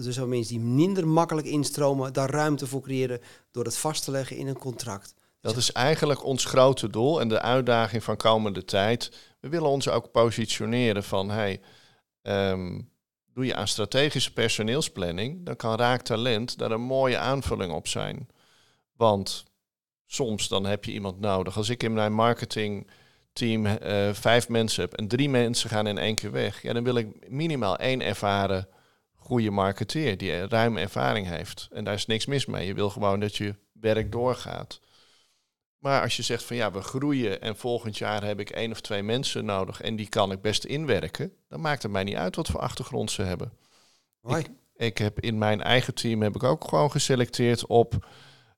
[0.02, 4.10] dus aan mensen die minder makkelijk instromen, daar ruimte voor creëren door het vast te
[4.10, 5.14] leggen in een contract.
[5.40, 9.12] Dat is eigenlijk ons grote doel en de uitdaging van komende tijd.
[9.40, 11.60] We willen ons ook positioneren van, hey,
[12.22, 12.80] ehm,
[13.32, 18.28] doe je aan strategische personeelsplanning, dan kan raak talent daar een mooie aanvulling op zijn.
[18.96, 19.44] Want
[20.06, 21.56] soms dan heb je iemand nodig.
[21.56, 22.86] Als ik in mijn marketing
[23.34, 26.84] team uh, vijf mensen heb en drie mensen gaan in één keer weg, ja, dan
[26.84, 28.68] wil ik minimaal één ervaren
[29.24, 31.68] goede marketeer die ruim ervaring heeft.
[31.72, 32.66] En daar is niks mis mee.
[32.66, 34.80] Je wil gewoon dat je werk doorgaat.
[35.78, 38.80] Maar als je zegt van ja, we groeien en volgend jaar heb ik één of
[38.80, 42.36] twee mensen nodig en die kan ik best inwerken, dan maakt het mij niet uit
[42.36, 43.52] wat voor achtergrond ze hebben.
[44.22, 48.06] Ik, ik, heb in mijn eigen team heb ik ook gewoon geselecteerd op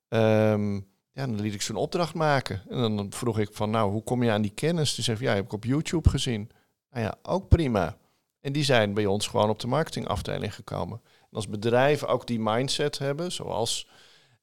[0.08, 0.86] um,
[1.16, 2.62] ja, dan liet ik zo'n opdracht maken.
[2.68, 4.94] En dan vroeg ik van, nou, hoe kom je aan die kennis?
[4.94, 6.50] Die zei, ja, heb ik op YouTube gezien.
[6.90, 7.96] Nou ja, ook prima.
[8.40, 11.00] En die zijn bij ons gewoon op de marketingafdeling gekomen.
[11.04, 13.88] En als bedrijven ook die mindset hebben, zoals...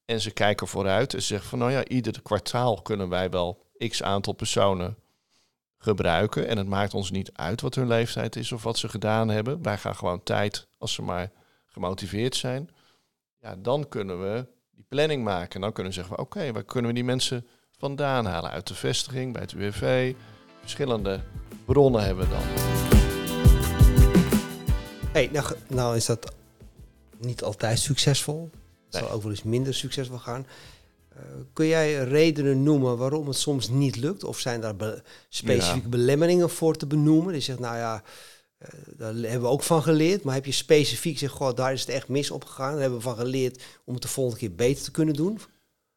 [0.05, 4.03] En ze kijken vooruit en zeggen van, nou ja, ieder kwartaal kunnen wij wel x
[4.03, 4.97] aantal personen
[5.77, 6.47] gebruiken.
[6.47, 9.61] En het maakt ons niet uit wat hun leeftijd is of wat ze gedaan hebben.
[9.61, 11.31] Wij gaan gewoon tijd als ze maar
[11.65, 12.69] gemotiveerd zijn.
[13.39, 14.47] Ja, dan kunnen we
[14.93, 15.55] planning maken.
[15.55, 18.51] En dan kunnen we zeggen, oké, waar kunnen we die mensen vandaan halen?
[18.51, 20.13] Uit de vestiging, bij het UWV.
[20.59, 21.21] Verschillende
[21.65, 22.41] bronnen hebben we dan.
[25.11, 26.33] Hey, nou, nou is dat
[27.17, 28.49] niet altijd succesvol.
[28.85, 30.47] Het zal ook wel eens minder succesvol gaan.
[31.15, 31.19] Uh,
[31.53, 34.23] kun jij redenen noemen waarom het soms niet lukt?
[34.23, 34.75] Of zijn daar
[35.29, 37.33] specifieke belemmeringen voor te benoemen?
[37.33, 38.03] Je zegt, nou ja,
[38.97, 40.23] daar hebben we ook van geleerd.
[40.23, 42.71] Maar heb je specifiek gezegd, goh, daar is het echt mis op gegaan.
[42.71, 45.39] Daar hebben we van geleerd om het de volgende keer beter te kunnen doen?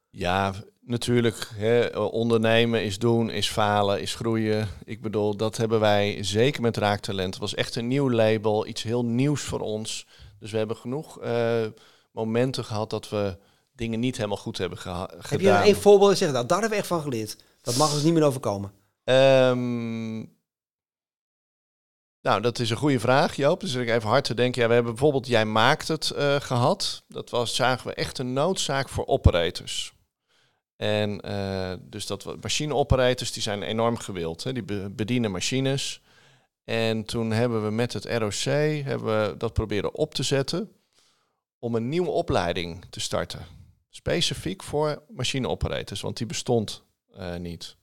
[0.09, 1.49] Ja, natuurlijk.
[1.55, 4.67] Hè, ondernemen is doen, is falen, is groeien.
[4.85, 7.33] Ik bedoel, dat hebben wij zeker met Raaktalent.
[7.33, 10.07] Het was echt een nieuw label, iets heel nieuws voor ons.
[10.39, 11.65] Dus we hebben genoeg uh,
[12.11, 13.37] momenten gehad dat we
[13.75, 15.07] dingen niet helemaal goed hebben gedaan.
[15.27, 17.37] Heb je een voorbeeld zeggen, nou, daar hebben we echt van geleerd.
[17.61, 18.71] Dat mag ons niet meer overkomen.
[19.03, 20.36] Um,
[22.27, 23.59] nou, dat is een goede vraag, Joop.
[23.59, 24.61] Dus ik even hard te denken.
[24.61, 27.03] Ja, we hebben bijvoorbeeld Jij Maakt Het uh, gehad.
[27.07, 29.93] Dat was, zagen we echt een noodzaak voor operators.
[30.75, 34.43] En uh, dus dat machineoperators, die zijn enorm gewild.
[34.43, 34.53] Hè?
[34.53, 36.01] Die bedienen machines.
[36.63, 38.43] En toen hebben we met het ROC
[38.83, 40.71] hebben we dat proberen op te zetten
[41.59, 43.45] om een nieuwe opleiding te starten.
[43.89, 46.83] Specifiek voor machineoperators, want die bestond
[47.17, 47.75] uh, niet.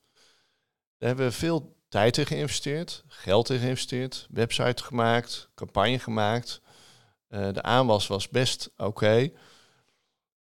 [0.98, 6.60] Daar hebben we veel tijd in geïnvesteerd, geld in geïnvesteerd, website gemaakt, campagne gemaakt.
[7.28, 9.30] Uh, de aanwas was best oké.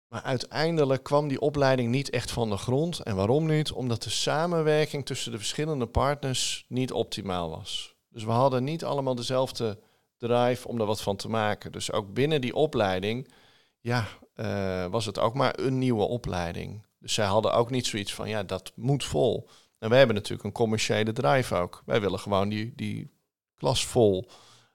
[0.08, 3.00] Maar uiteindelijk kwam die opleiding niet echt van de grond.
[3.00, 3.72] En waarom niet?
[3.72, 7.94] Omdat de samenwerking tussen de verschillende partners niet optimaal was.
[8.08, 9.78] Dus we hadden niet allemaal dezelfde
[10.18, 11.72] drive om er wat van te maken.
[11.72, 13.32] Dus ook binnen die opleiding,
[13.80, 16.86] ja, uh, was het ook maar een nieuwe opleiding.
[16.98, 19.48] Dus zij hadden ook niet zoiets van, ja, dat moet vol.
[19.84, 21.82] En wij hebben natuurlijk een commerciële drive ook.
[21.86, 23.10] Wij willen gewoon die, die
[23.56, 24.28] klas vol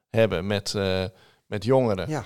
[0.10, 1.06] hebben met, uh,
[1.46, 2.10] met jongeren.
[2.10, 2.26] Ja.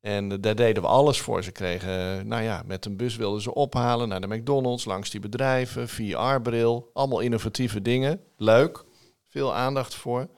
[0.00, 1.42] En daar deden we alles voor.
[1.42, 5.20] Ze kregen, nou ja, met een bus wilden ze ophalen naar de McDonald's, langs die
[5.20, 8.20] bedrijven, VR-bril, allemaal innovatieve dingen.
[8.36, 8.84] Leuk,
[9.28, 10.28] veel aandacht voor.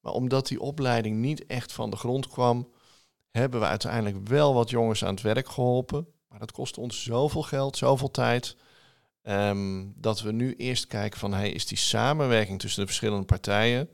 [0.00, 2.68] Maar omdat die opleiding niet echt van de grond kwam,
[3.30, 6.06] hebben we uiteindelijk wel wat jongens aan het werk geholpen.
[6.28, 8.56] Maar dat kostte ons zoveel geld, zoveel tijd.
[9.22, 13.88] Ehm, dat we nu eerst kijken van, hey, is die samenwerking tussen de verschillende partijen,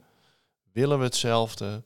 [0.71, 1.83] willen we hetzelfde?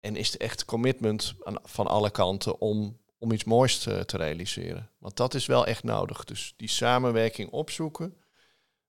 [0.00, 4.90] En is het echt commitment van alle kanten om, om iets moois te, te, realiseren?
[4.98, 6.24] Want dat is wel echt nodig.
[6.24, 8.16] Dus die samenwerking opzoeken,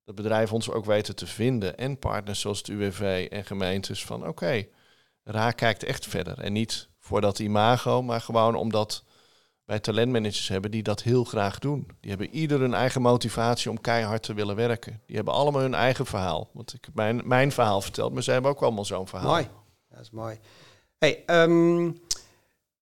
[0.04, 4.20] dat bedrijven ons ook weten te vinden en partners zoals het UWV en gemeentes van
[4.20, 4.70] oké, okay,
[5.30, 6.40] Raak kijkt echt verder.
[6.40, 9.04] En niet voor dat imago, maar gewoon omdat
[9.68, 11.88] wij talentmanagers hebben die dat heel graag doen.
[12.00, 15.02] Die hebben ieder een eigen motivatie om keihard te willen werken.
[15.06, 16.50] Die hebben allemaal hun eigen verhaal.
[16.54, 19.30] Want ik heb mijn, mijn verhaal verteld, maar zij hebben ook allemaal zo'n verhaal.
[19.30, 19.48] Mooi,
[19.90, 20.40] dat is mooi.
[20.98, 22.02] Hey, um, jullie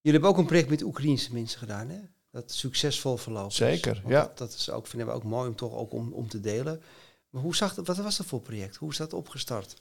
[0.02, 2.00] hebben ook een project met Oekraïense mensen gedaan, hè?
[2.32, 3.54] Dat succesvol verloopt.
[3.54, 4.22] Zeker, ja.
[4.22, 6.82] Dat, dat, is ook, vinden we ook mooi om toch ook om, om te delen.
[7.30, 8.76] Maar hoe zag dat, wat was dat voor project?
[8.76, 9.76] Hoe is dat opgestart?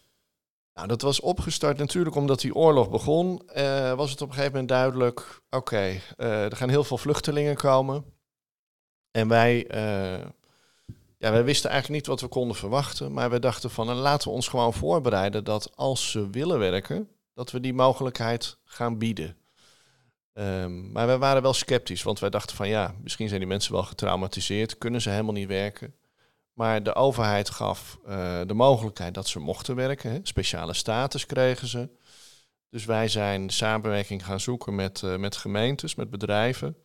[0.74, 3.42] Nou, dat was opgestart natuurlijk omdat die oorlog begon.
[3.56, 7.56] Uh, was het op een gegeven moment duidelijk: oké, uh, er gaan heel veel vluchtelingen
[7.56, 8.04] komen.
[9.10, 10.26] En wij, uh,
[11.18, 13.12] ja, wij wisten eigenlijk niet wat we konden verwachten.
[13.12, 17.08] Maar we dachten van: nou, laten we ons gewoon voorbereiden dat als ze willen werken,
[17.34, 19.36] dat we die mogelijkheid gaan bieden.
[20.32, 23.72] Um, maar wij waren wel sceptisch, want wij dachten van ja, misschien zijn die mensen
[23.72, 25.94] wel getraumatiseerd, kunnen ze helemaal niet werken.
[26.54, 30.10] Maar de overheid gaf uh, de mogelijkheid dat ze mochten werken.
[30.10, 30.18] Hè.
[30.22, 31.88] Speciale status kregen ze.
[32.68, 36.76] Dus wij zijn samenwerking gaan zoeken met, uh, met gemeentes, met bedrijven.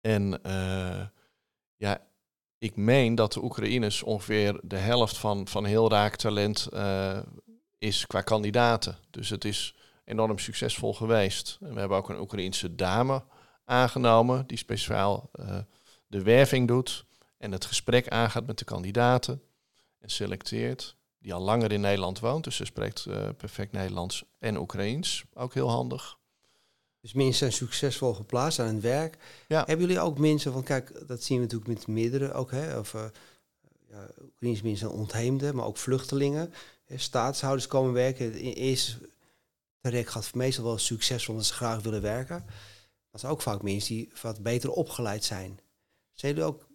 [0.00, 1.06] En uh,
[1.76, 2.06] ja,
[2.58, 6.68] ik meen dat de Oekraïners ongeveer de helft van, van heel raak talent
[7.78, 8.96] is qua kandidaten.
[9.10, 11.56] Dus het is enorm succesvol geweest.
[11.60, 13.24] We hebben ook een Oekraïense dame
[13.64, 15.30] aangenomen die speciaal
[16.06, 17.06] de werving doet
[17.46, 19.42] en het gesprek aangaat met de kandidaten
[19.98, 24.56] en selecteert, die al langer in Nederland woont, dus ze spreekt uh, perfect Nederlands en
[24.56, 26.18] Oekraïens, ook heel handig.
[27.00, 29.18] Dus mensen zijn succesvol geplaatst aan het werk.
[29.48, 29.64] Ja.
[29.66, 32.94] Hebben jullie ook mensen, want kijk, dat zien we natuurlijk met meerdere ook, hè, of
[32.94, 33.04] uh,
[33.88, 36.52] ja, mensen ontheemden, maar ook vluchtelingen.
[36.84, 38.32] Hè, staatshouders komen werken.
[38.34, 38.98] Eerst
[39.80, 42.44] traject gaat meestal wel succesvol omdat ze graag willen werken.
[43.10, 45.60] Dat zijn ook vaak mensen die wat beter opgeleid zijn.
[46.12, 46.65] Zijn jullie ook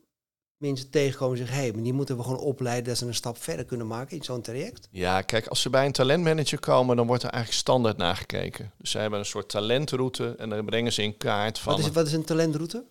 [0.62, 1.58] mensen tegenkomen en zeggen...
[1.58, 2.84] hé, hey, maar die moeten we gewoon opleiden...
[2.84, 4.88] dat ze een stap verder kunnen maken in zo'n traject?
[4.92, 6.96] Ja, kijk, als ze bij een talentmanager komen...
[6.96, 8.72] dan wordt er eigenlijk standaard naar gekeken.
[8.78, 10.36] Dus ze hebben een soort talentroute...
[10.38, 11.76] en dan brengen ze in kaart van...
[11.76, 12.84] Wat is, wat is een talentroute?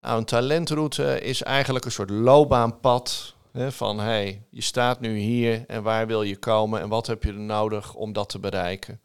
[0.00, 3.34] Nou, een talentroute is eigenlijk een soort loopbaanpad...
[3.52, 6.80] Hè, van, hey, je staat nu hier en waar wil je komen...
[6.80, 9.00] en wat heb je er nodig om dat te bereiken?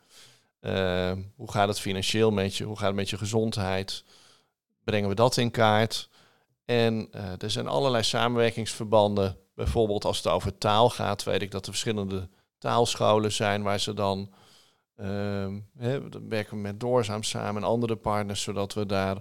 [0.62, 2.64] Uh, hoe gaat het financieel met je?
[2.64, 4.04] Hoe gaat het met je gezondheid?
[4.84, 6.10] Brengen we dat in kaart...
[6.66, 9.38] En uh, er zijn allerlei samenwerkingsverbanden.
[9.56, 13.94] Bijvoorbeeld als het over taal gaat, weet ik dat er verschillende taalscholen zijn waar ze
[13.94, 14.34] dan
[14.96, 19.18] dan werken we met Doorzaam samen en andere partners, zodat we daar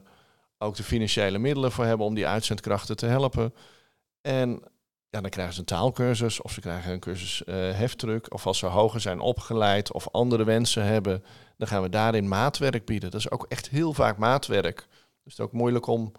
[0.58, 3.54] ook de financiële middelen voor hebben om die uitzendkrachten te helpen.
[4.20, 4.50] En
[5.08, 8.34] ja, dan krijgen ze een taalkursus of ze krijgen een cursus uh, heftruck.
[8.34, 11.24] Of als ze hoger zijn opgeleid of andere wensen hebben,
[11.56, 13.10] dan gaan we daarin maatwerk bieden.
[13.10, 14.76] Dat is ook echt heel vaak maatwerk.
[14.76, 14.88] Dus
[15.22, 16.12] het is ook moeilijk om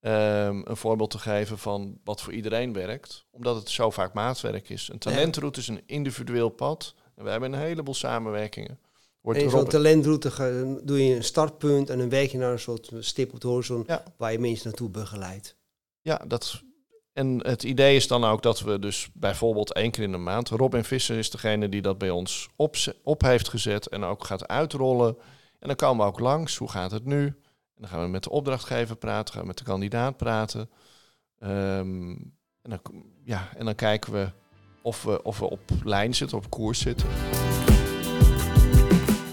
[0.00, 4.68] Um, een voorbeeld te geven van wat voor iedereen werkt, omdat het zo vaak maatwerk
[4.68, 4.88] is.
[4.92, 6.94] Een talentroute is een individueel pad.
[7.14, 8.78] En we hebben een heleboel samenwerkingen.
[9.20, 10.50] Wordt en zo'n talentroute ga,
[10.82, 13.86] doe je een startpunt en dan werk je naar een soort stip op de horizon
[14.16, 15.56] waar je mensen naartoe begeleidt.
[16.00, 16.62] Ja, dat,
[17.12, 20.48] en het idee is dan ook dat we dus bijvoorbeeld één keer in de maand...
[20.48, 24.48] Robin Visser is degene die dat bij ons op, op heeft gezet en ook gaat
[24.48, 25.16] uitrollen.
[25.58, 26.56] En dan komen we ook langs.
[26.56, 27.34] Hoe gaat het nu?
[27.78, 30.70] Dan gaan we met de opdrachtgever praten, gaan we met de kandidaat praten.
[31.42, 32.80] Um, en, dan,
[33.24, 34.30] ja, en dan kijken we
[34.82, 37.08] of we, of we op lijn zitten, op koers zitten.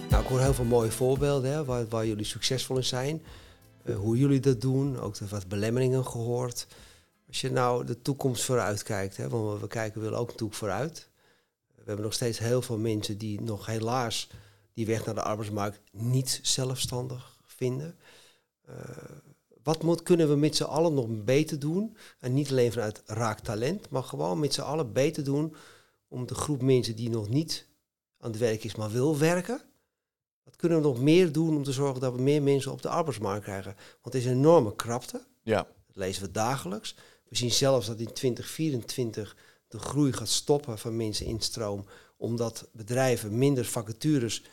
[0.10, 3.24] Nou, ik hoor heel veel mooie voorbeelden hè, waar, waar jullie succesvol in zijn.
[3.84, 6.68] Uh, hoe jullie dat doen, ook wat belemmeringen gehoord.
[7.28, 11.10] Als je nou de toekomst vooruit kijkt, hè, want we kijken willen ook natuurlijk vooruit.
[11.76, 14.30] We hebben nog steeds heel veel mensen die nog helaas
[14.74, 17.96] die weg naar de arbeidsmarkt niet zelfstandig vinden.
[19.64, 21.98] Wat moet, kunnen we met z'n allen nog beter doen?
[22.20, 25.56] En niet alleen vanuit raak talent, maar gewoon met z'n allen beter doen
[26.08, 27.68] om de groep mensen die nog niet
[28.20, 29.62] aan het werk is, maar wil werken.
[30.44, 32.90] Wat kunnen we nog meer doen om te zorgen dat we meer mensen op de
[32.90, 33.76] arbeidsmarkt krijgen?
[33.76, 35.22] Want het is een enorme krapte.
[35.44, 35.68] Ja.
[35.88, 36.96] Dat lezen we dagelijks.
[37.30, 39.36] We zien zelfs dat in 2024
[39.68, 41.86] de groei gaat stoppen van mensen instroom,
[42.18, 44.44] omdat bedrijven minder vacatures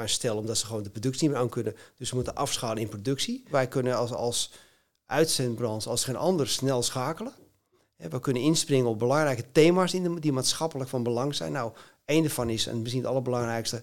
[0.00, 1.76] gaan stellen, omdat ze gewoon de productie niet meer aan kunnen.
[1.96, 3.44] Dus we moeten afschalen in productie.
[3.50, 4.50] Wij kunnen als, als
[5.06, 7.32] uitzendbranche, als geen ander, snel schakelen.
[7.96, 11.52] We kunnen inspringen op belangrijke thema's in de, die maatschappelijk van belang zijn.
[11.52, 11.72] Nou,
[12.04, 13.82] één daarvan is, en misschien het allerbelangrijkste,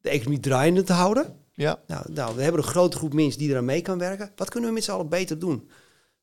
[0.00, 1.36] de economie draaiende te houden.
[1.54, 1.80] Ja.
[1.86, 4.32] Nou, nou, we hebben een grote groep mensen die eraan mee kan werken.
[4.36, 5.70] Wat kunnen we met z'n allen beter doen?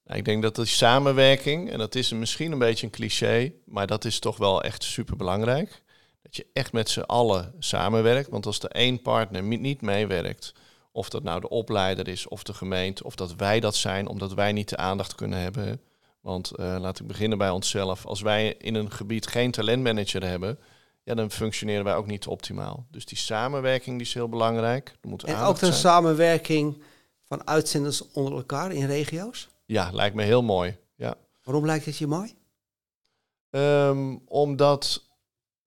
[0.05, 3.87] Nou, ik denk dat de samenwerking, en dat is misschien een beetje een cliché, maar
[3.87, 5.83] dat is toch wel echt super belangrijk.
[6.25, 8.29] Dat je echt met z'n allen samenwerkt.
[8.29, 10.53] Want als de één partner niet meewerkt,
[10.91, 14.33] of dat nou de opleider is of de gemeente, of dat wij dat zijn, omdat
[14.33, 15.81] wij niet de aandacht kunnen hebben.
[16.21, 18.05] Want uh, laat ik beginnen bij onszelf.
[18.05, 20.59] Als wij in een gebied geen talentmanager hebben,
[21.03, 22.85] ja, dan functioneren wij ook niet optimaal.
[22.91, 24.97] Dus die samenwerking die is heel belangrijk.
[25.01, 26.81] Er moet en ook een samenwerking
[27.23, 29.47] van uitzenders onder elkaar in regio's?
[29.65, 30.77] Ja, lijkt me heel mooi.
[30.95, 31.15] Ja.
[31.43, 32.35] Waarom lijkt het je mooi?
[33.49, 35.04] Um, omdat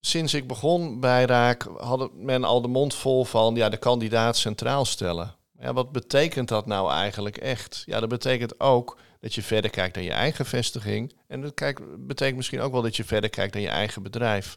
[0.08, 4.36] sinds ik begon bij Raak had men al de mond vol van ja, de kandidaat
[4.36, 5.34] centraal stellen.
[5.60, 7.82] Ja, wat betekent dat nou eigenlijk echt?
[7.86, 11.12] Ja, dat betekent ook dat je verder kijkt naar je eigen vestiging.
[11.26, 14.56] En dat kijk, betekent misschien ook wel dat je verder kijkt naar je eigen bedrijf.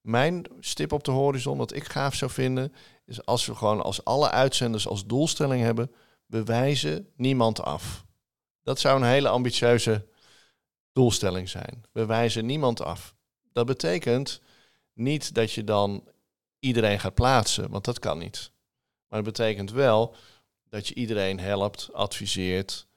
[0.00, 2.72] Mijn stip op de horizon, wat ik gaaf zou vinden,
[3.06, 5.92] is als we gewoon als alle uitzenders als doelstelling hebben,
[6.26, 8.04] bewijzen niemand af.
[8.62, 10.06] Dat zou een hele ambitieuze
[10.92, 11.84] doelstelling zijn.
[11.92, 13.14] We wijzen niemand af.
[13.52, 14.40] Dat betekent
[14.96, 16.04] niet dat je dan
[16.58, 18.50] iedereen gaat plaatsen, want dat kan niet.
[19.08, 20.14] Maar het betekent wel
[20.68, 22.88] dat je iedereen helpt, adviseert,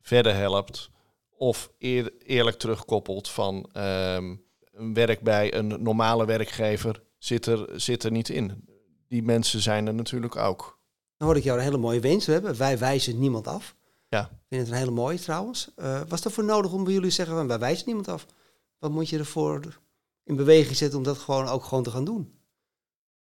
[0.00, 0.90] verder helpt
[1.30, 8.02] of eer, eerlijk terugkoppelt van um, een werk bij een normale werkgever zit er, zit
[8.02, 8.68] er niet in.
[9.08, 10.78] Die mensen zijn er natuurlijk ook.
[11.16, 12.56] Dan hoor ik jou een hele mooie wens hebben.
[12.56, 13.76] Wij wijzen niemand af.
[14.08, 14.20] Ja.
[14.20, 15.70] Ik vind het een hele mooie trouwens.
[15.76, 18.26] Uh, was er voor nodig om bij jullie te zeggen, wij wijzen niemand af?
[18.78, 19.80] Wat moet je ervoor
[20.30, 22.38] in beweging zetten om dat gewoon ook gewoon te gaan doen?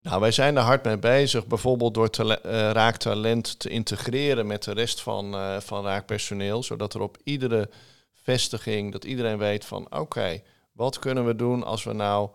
[0.00, 1.46] Nou, wij zijn er hard mee bezig.
[1.46, 2.36] Bijvoorbeeld door uh,
[2.70, 6.62] raaktalent te integreren met de rest van, uh, van raakpersoneel.
[6.62, 7.70] Zodat er op iedere
[8.12, 10.42] vestiging, dat iedereen weet van oké,
[10.72, 12.30] wat kunnen we doen als we nou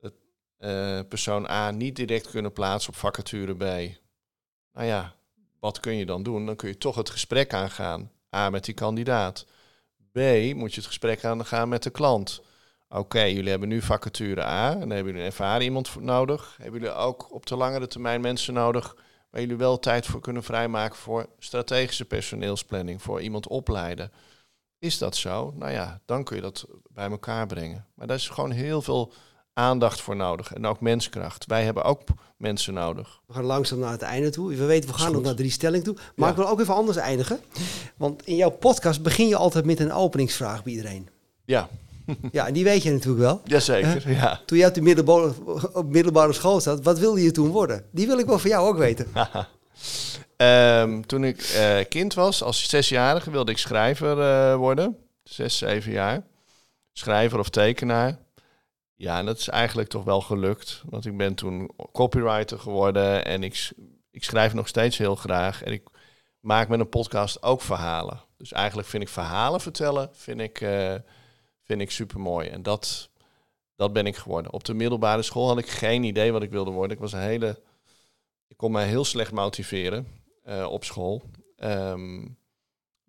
[0.00, 0.14] het,
[0.58, 3.64] uh, persoon A niet direct kunnen plaatsen op vacature B.
[4.72, 5.14] Nou ja,
[5.60, 6.46] wat kun je dan doen?
[6.46, 8.10] Dan kun je toch het gesprek aangaan.
[8.36, 9.46] A met die kandidaat.
[10.12, 10.18] B
[10.54, 12.42] moet je het gesprek aangaan met de klant.
[12.94, 16.54] Oké, jullie hebben nu vacature A en dan hebben jullie een ervaren iemand nodig.
[16.62, 18.96] Hebben jullie ook op de langere termijn mensen nodig
[19.30, 24.12] waar jullie wel tijd voor kunnen vrijmaken voor strategische personeelsplanning, voor iemand opleiden?
[24.78, 25.52] Is dat zo?
[25.56, 27.86] Nou ja, dan kun je dat bij elkaar brengen.
[27.94, 29.12] Maar daar is gewoon heel veel
[29.52, 31.46] aandacht voor nodig en ook menskracht.
[31.46, 32.00] Wij hebben ook
[32.36, 33.20] mensen nodig.
[33.26, 34.56] We gaan langzaam naar het einde toe.
[34.56, 35.96] We weten, we gaan nog naar drie stellingen toe.
[36.16, 37.40] Maar ik wil ook even anders eindigen.
[37.96, 41.08] Want in jouw podcast begin je altijd met een openingsvraag bij iedereen.
[41.44, 41.68] Ja.
[42.32, 43.40] Ja, en die weet je natuurlijk wel.
[43.44, 44.40] Jazeker, ja.
[44.46, 45.34] Toen jij op de middelbare,
[45.72, 47.84] op middelbare school zat, wat wilde je toen worden?
[47.92, 49.06] Die wil ik wel voor jou ook weten.
[50.36, 54.96] um, toen ik uh, kind was, als zesjarige, wilde ik schrijver uh, worden.
[55.24, 56.22] Zes, zeven jaar.
[56.92, 58.18] Schrijver of tekenaar.
[58.94, 60.82] Ja, en dat is eigenlijk toch wel gelukt.
[60.88, 63.70] Want ik ben toen copywriter geworden en ik,
[64.10, 65.62] ik schrijf nog steeds heel graag.
[65.62, 65.82] En ik
[66.40, 68.20] maak met een podcast ook verhalen.
[68.36, 70.60] Dus eigenlijk vind ik verhalen vertellen, vind ik...
[70.60, 70.94] Uh,
[71.62, 72.48] vind ik super mooi.
[72.48, 73.10] En dat,
[73.76, 74.52] dat ben ik geworden.
[74.52, 76.96] Op de middelbare school had ik geen idee wat ik wilde worden.
[76.96, 77.60] Ik was een hele.
[78.48, 80.06] Ik kon mij heel slecht motiveren
[80.48, 81.22] uh, op school.
[81.58, 82.36] Um,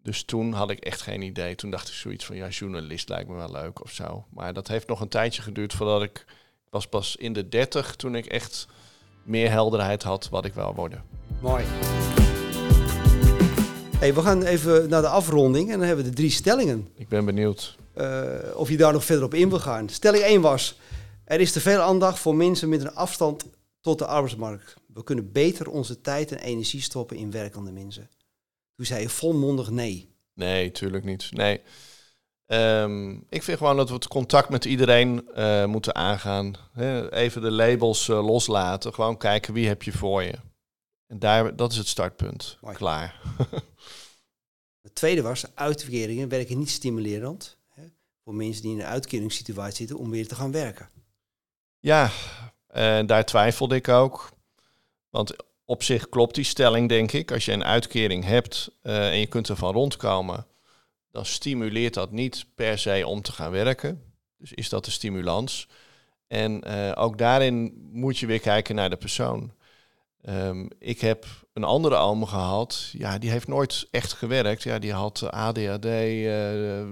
[0.04, 1.56] dus toen had ik echt geen idee.
[1.56, 4.26] Toen dacht ik zoiets van ja, journalist lijkt me wel leuk of zo.
[4.30, 6.26] Maar dat heeft nog een tijdje geduurd voordat ik.
[6.66, 8.68] Ik was pas in de dertig toen ik echt
[9.24, 11.04] meer helderheid had wat ik wil worden.
[11.42, 11.64] Mooi.
[14.00, 16.88] Hey, we gaan even naar de afronding en dan hebben we de drie stellingen.
[16.96, 17.78] Ik ben benieuwd.
[17.96, 19.90] Uh, of je daar nog verder op in wil gaan.
[19.90, 20.80] Stelling 1 was:
[21.26, 23.46] er is te veel aandacht voor mensen met een afstand
[23.82, 24.74] tot de arbeidsmarkt.
[24.94, 28.10] We kunnen beter onze tijd en energie stoppen in werkende mensen.
[28.76, 30.16] Toen zei je volmondig nee.
[30.34, 31.32] Nee, tuurlijk niet.
[31.32, 31.62] Nee.
[32.46, 36.56] Ehm, ik vind gewoon dat we het contact met iedereen uh, moeten aangaan.
[37.10, 38.94] even de labels uh, loslaten.
[38.94, 40.36] Gewoon kijken wie heb je voor je.
[41.08, 42.58] En daar, dat is het startpunt.
[42.74, 43.22] Klaar.
[44.82, 47.58] het tweede was, uitkeringen werken niet stimulerend.
[48.24, 50.90] Voor mensen die in een uitkeringssituatie zitten om weer te gaan werken.
[51.80, 52.12] Ja,
[52.68, 54.32] en daar twijfelde ik ook.
[55.10, 57.32] Want op zich klopt die stelling, denk ik.
[57.32, 60.46] Als je een uitkering hebt uh, en je kunt ervan rondkomen
[61.14, 64.04] dan stimuleert dat niet per se om te gaan werken.
[64.38, 65.68] Dus is dat de stimulans?
[66.28, 69.54] En uh, ook daarin moet je weer kijken naar de persoon.
[70.30, 74.64] Um, ik heb een andere alme gehad, ja, die heeft nooit echt gewerkt.
[74.64, 75.86] Ja, die had ADHD.
[75.86, 76.84] Eh,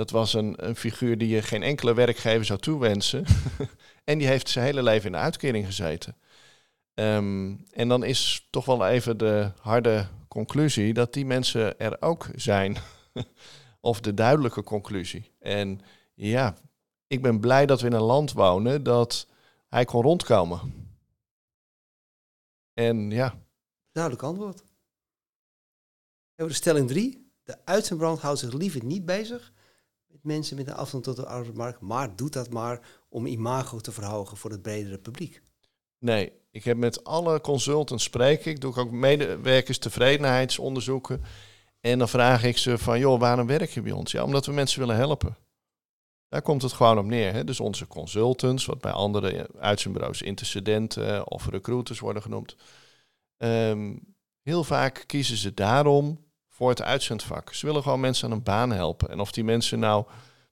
[0.00, 3.24] dat was een, een figuur die je geen enkele werkgever zou toewensen.
[4.04, 6.16] en die heeft zijn hele leven in de uitkering gezeten.
[6.94, 12.28] Um, en dan is toch wel even de harde conclusie dat die mensen er ook
[12.34, 12.76] zijn.
[13.80, 15.32] of de duidelijke conclusie.
[15.38, 15.80] En
[16.14, 16.54] ja,
[17.06, 19.26] ik ben blij dat we in een land wonen dat
[19.68, 20.60] hij kon rondkomen.
[22.74, 23.34] En ja.
[23.92, 24.58] Duidelijk antwoord.
[26.34, 27.32] Hebben we de stelling drie.
[27.42, 29.52] De uitzendbrand houdt zich liever niet bezig
[30.22, 34.36] mensen met een afstand tot de arbeidsmarkt, maar doet dat maar om imago te verhogen
[34.36, 35.42] voor het bredere publiek.
[35.98, 38.50] Nee, ik heb met alle consultants spreken.
[38.50, 41.22] Ik doe ook medewerkers tevredenheidsonderzoeken.
[41.80, 44.12] En dan vraag ik ze van, joh, waarom werk je bij ons?
[44.12, 45.36] Ja, omdat we mensen willen helpen.
[46.28, 47.32] Daar komt het gewoon op neer.
[47.32, 47.44] Hè?
[47.44, 52.56] Dus onze consultants, wat bij andere uitzendbureaus intercedenten of recruiters worden genoemd.
[53.36, 53.96] Ehm,
[54.42, 56.29] heel vaak kiezen ze daarom
[56.60, 57.52] voor het uitzendvak.
[57.52, 59.08] Ze willen gewoon mensen aan een baan helpen.
[59.08, 60.04] En of die mensen nou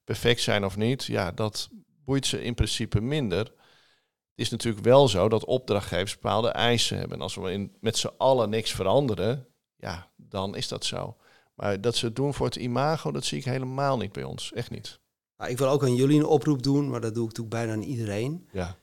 [0.04, 1.68] perfect zijn of niet, ja, dat
[2.04, 3.38] boeit ze in principe minder.
[3.38, 7.16] Het is natuurlijk wel zo dat opdrachtgevers bepaalde eisen hebben.
[7.16, 11.16] En als we in, met z'n allen niks veranderen, ja, dan is dat zo.
[11.54, 14.52] Maar dat ze het doen voor het imago, dat zie ik helemaal niet bij ons.
[14.52, 15.00] Echt niet.
[15.36, 17.72] Nou, ik wil ook aan jullie een oproep doen, maar dat doe ik natuurlijk bijna
[17.72, 18.48] aan iedereen.
[18.52, 18.76] Ja.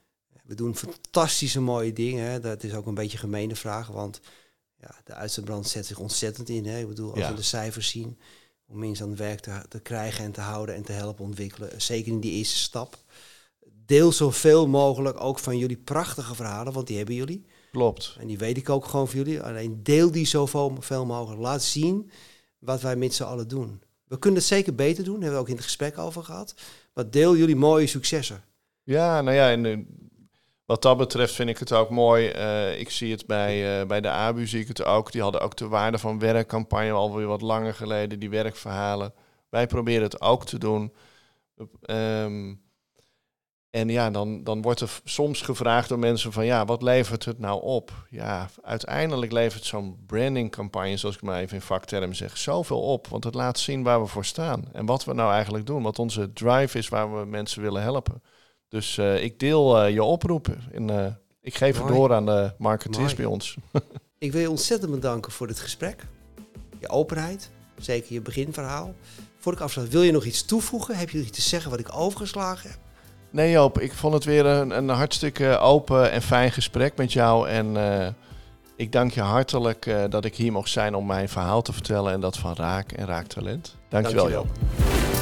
[0.44, 2.26] We doen fantastische mooie dingen.
[2.26, 2.40] Hè.
[2.40, 4.22] Dat is ook een beetje een gemene vraag, want
[4.78, 6.66] ja, de uitzendbrand zet zich ontzettend in.
[6.66, 6.80] Hè.
[6.80, 8.18] Ik bedoel, als we de cijfers zien,
[8.68, 11.82] om mensen aan het werk te, te, krijgen en te houden en te helpen ontwikkelen.
[11.82, 12.98] Zeker in die eerste stap.
[13.86, 17.46] Deel zoveel mogelijk ook van jullie prachtige verhalen, want die hebben jullie.
[17.72, 18.16] Klopt.
[18.20, 19.42] En die weet ik ook gewoon voor jullie.
[19.42, 21.42] Alleen deel die zoveel mogelijk.
[21.42, 22.12] Laat zien
[22.60, 23.82] wat wij met z'n allen doen.
[24.08, 26.56] We kunnen het zeker beter doen, hebben we ook in het gesprek over gehad.
[26.94, 28.44] Maar deel jullie mooie successen.
[28.84, 29.78] Ja, nou ja, en eh,
[30.66, 32.32] wat dat betreft vind ik het ook mooi.
[32.36, 35.12] Uh, ik zie het bij, uh, bij de ABU, zie ik het ook.
[35.12, 39.14] Die hadden ook de waarde van werkcampagne alweer wat langer geleden, die werkverhalen.
[39.50, 40.94] Wij proberen het ook te doen.
[41.90, 42.64] Um,
[43.76, 47.40] en ja, dan, dan wordt er soms gevraagd door mensen van ja, wat levert het
[47.40, 47.92] nou op?
[48.10, 53.08] Ja, uiteindelijk levert zo'n brandingcampagne, zoals ik maar even in vaktermen zeg, zoveel op.
[53.08, 55.84] Want het laat zien waar we voor staan en wat we nou eigenlijk doen.
[55.84, 58.22] Wat onze drive is waar we mensen willen helpen.
[58.70, 60.64] Dus uh, ik deel uh, je oproepen.
[60.72, 61.06] En, uh,
[61.42, 61.88] ik geef Mooi.
[61.88, 63.58] het door aan de marketeers bij ons.
[64.18, 66.06] ik wil je ontzettend bedanken voor dit gesprek.
[66.80, 68.94] Je openheid, zeker je beginverhaal.
[69.38, 70.98] Voor ik afsluit, wil je nog iets toevoegen?
[70.98, 72.80] Heb je iets te zeggen wat ik overgeslagen heb?
[73.30, 77.50] Nee Joop, ik vond het weer een, een hartstikke open en fijn gesprek met jou.
[77.50, 78.08] En uh,
[78.76, 82.14] ik dank je hartelijk uh, dat ik hier mocht zijn om mijn verhaal te vertellen.
[82.14, 83.76] En dat van Raak en Raaktalent.
[83.90, 85.15] Dankjewel, Dankjewel Joop.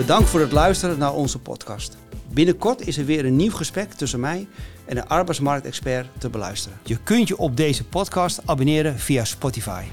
[0.00, 1.96] Bedankt voor het luisteren naar onze podcast.
[2.32, 4.48] Binnenkort is er weer een nieuw gesprek tussen mij
[4.86, 6.78] en een arbeidsmarktexpert te beluisteren.
[6.84, 9.84] Je kunt je op deze podcast abonneren via Spotify.